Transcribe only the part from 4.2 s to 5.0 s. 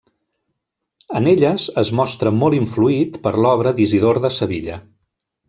de Sevilla.